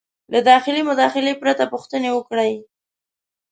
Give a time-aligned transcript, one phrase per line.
[0.03, 2.53] -له ډېرې مداخلې پرته پوښتنې وکړئ: